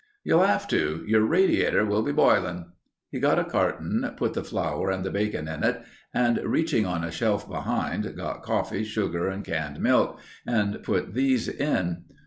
[0.23, 1.05] "You'll have to.
[1.07, 2.71] Your radiator will be boiling."
[3.11, 7.11] He got a carton, put the flour and bacon in it and reaching on a
[7.11, 12.05] shelf behind, got coffee, sugar, and canned milk and put these in.